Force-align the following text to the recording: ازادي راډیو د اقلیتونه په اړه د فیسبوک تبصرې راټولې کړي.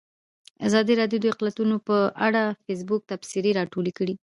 ازادي 0.67 0.93
راډیو 1.01 1.19
د 1.21 1.25
اقلیتونه 1.33 1.75
په 1.87 1.97
اړه 2.27 2.41
د 2.49 2.57
فیسبوک 2.65 3.01
تبصرې 3.11 3.51
راټولې 3.59 3.91
کړي. 3.97 4.15